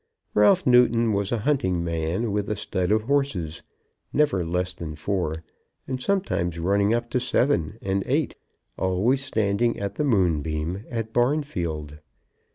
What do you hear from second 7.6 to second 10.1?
and eight, always standing at the